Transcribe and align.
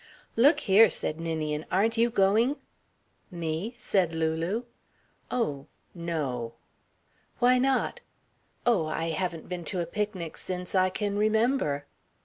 "Look 0.35 0.61
here," 0.61 0.89
said 0.89 1.19
Ninian, 1.21 1.67
"aren't 1.71 1.95
you 1.95 2.09
going?" 2.09 2.55
"Me?" 3.29 3.75
said 3.77 4.13
Lulu. 4.13 4.63
"Oh, 5.29 5.67
no." 5.93 6.55
"Why 7.37 7.59
not?" 7.59 7.99
"Oh, 8.65 8.87
I 8.87 9.11
haven't 9.11 9.47
been 9.47 9.63
to 9.65 9.79
a 9.79 9.85
picnic 9.85 10.39
since 10.39 10.73
I 10.73 10.89
can 10.89 11.19
remember." 11.19 11.85